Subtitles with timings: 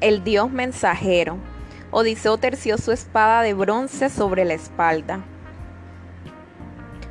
[0.00, 1.36] el dios mensajero.
[1.90, 5.20] Odiseo terció su espada de bronce sobre la espalda.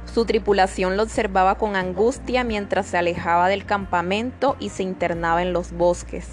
[0.06, 5.54] Su tripulación lo observaba con angustia mientras se alejaba del campamento y se internaba en
[5.54, 6.30] los bosques.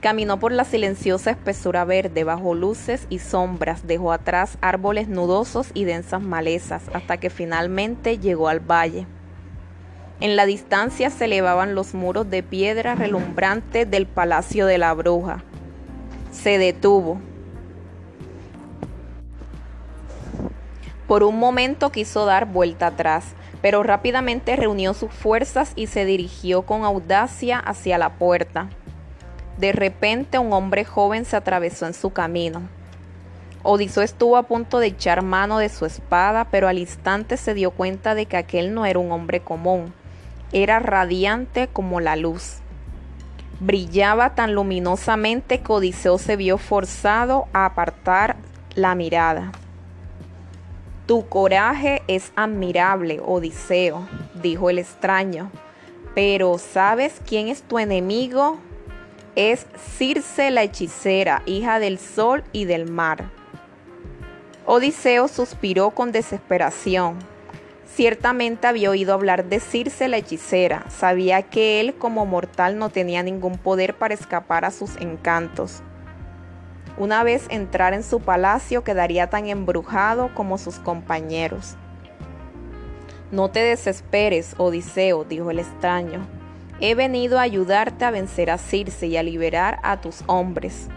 [0.00, 5.84] Caminó por la silenciosa espesura verde bajo luces y sombras, dejó atrás árboles nudosos y
[5.84, 9.06] densas malezas, hasta que finalmente llegó al valle.
[10.20, 15.44] En la distancia se elevaban los muros de piedra relumbrante del palacio de la bruja.
[16.32, 17.20] Se detuvo.
[21.06, 26.62] Por un momento quiso dar vuelta atrás, pero rápidamente reunió sus fuerzas y se dirigió
[26.62, 28.68] con audacia hacia la puerta.
[29.56, 32.62] De repente un hombre joven se atravesó en su camino.
[33.62, 37.70] Odiseo estuvo a punto de echar mano de su espada, pero al instante se dio
[37.70, 39.92] cuenta de que aquel no era un hombre común,
[40.52, 42.58] era radiante como la luz.
[43.60, 48.36] Brillaba tan luminosamente que Odiseo se vio forzado a apartar
[48.74, 49.52] la mirada.
[51.06, 54.06] Tu coraje es admirable, Odiseo,
[54.42, 55.50] dijo el extraño,
[56.14, 58.58] pero ¿sabes quién es tu enemigo?
[59.34, 63.30] Es Circe la hechicera, hija del sol y del mar.
[64.66, 67.16] Odiseo suspiró con desesperación.
[67.94, 73.22] Ciertamente había oído hablar de Circe la hechicera, sabía que él como mortal no tenía
[73.22, 75.82] ningún poder para escapar a sus encantos.
[76.96, 81.76] Una vez entrar en su palacio quedaría tan embrujado como sus compañeros.
[83.32, 86.26] No te desesperes, Odiseo, dijo el extraño.
[86.80, 90.88] He venido a ayudarte a vencer a Circe y a liberar a tus hombres.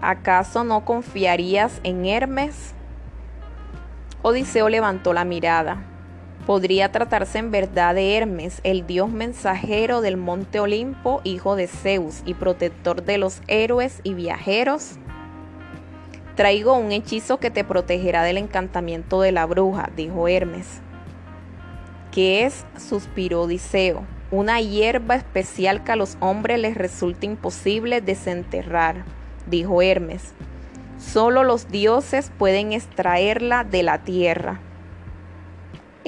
[0.00, 2.74] ¿Acaso no confiarías en Hermes?
[4.22, 5.82] Odiseo levantó la mirada.
[6.48, 12.22] Podría tratarse en verdad de Hermes, el dios mensajero del monte Olimpo, hijo de Zeus
[12.24, 14.92] y protector de los héroes y viajeros.
[16.36, 20.80] Traigo un hechizo que te protegerá del encantamiento de la bruja, dijo Hermes.
[22.12, 22.64] ¿Qué es?
[22.78, 24.04] suspiró Odiseo.
[24.30, 29.04] Una hierba especial que a los hombres les resulta imposible desenterrar,
[29.50, 30.32] dijo Hermes.
[30.98, 34.62] Solo los dioses pueden extraerla de la tierra.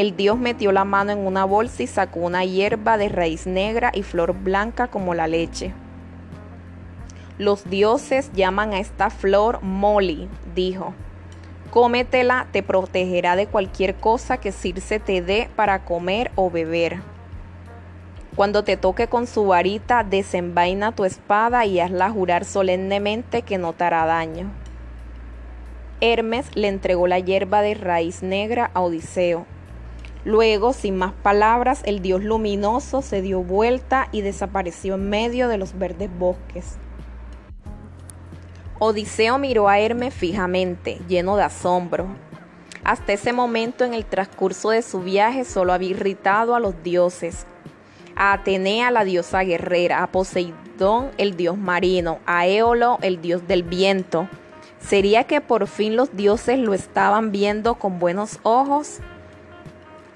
[0.00, 3.92] El dios metió la mano en una bolsa y sacó una hierba de raíz negra
[3.92, 5.74] y flor blanca como la leche.
[7.36, 10.94] Los dioses llaman a esta flor Moli, dijo.
[11.68, 17.02] Cómetela, te protegerá de cualquier cosa que Circe te dé para comer o beber.
[18.36, 23.74] Cuando te toque con su varita, desenvaina tu espada y hazla jurar solemnemente que no
[23.74, 24.50] te hará daño.
[26.00, 29.44] Hermes le entregó la hierba de raíz negra a Odiseo,
[30.24, 35.56] Luego, sin más palabras, el dios luminoso se dio vuelta y desapareció en medio de
[35.56, 36.76] los verdes bosques.
[38.78, 42.06] Odiseo miró a Hermes fijamente, lleno de asombro.
[42.82, 47.46] Hasta ese momento en el transcurso de su viaje solo había irritado a los dioses.
[48.16, 53.62] A Atenea, la diosa guerrera, a Poseidón, el dios marino, a Éolo, el dios del
[53.62, 54.28] viento.
[54.78, 59.00] ¿Sería que por fin los dioses lo estaban viendo con buenos ojos?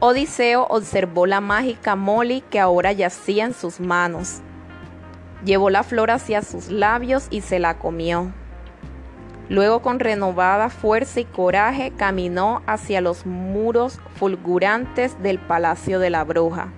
[0.07, 4.43] Odiseo observó la mágica Molly que ahora yacía en sus manos.
[5.47, 8.31] Llevó la flor hacia sus labios y se la comió.
[9.49, 16.23] Luego con renovada fuerza y coraje caminó hacia los muros fulgurantes del palacio de la
[16.23, 16.71] bruja.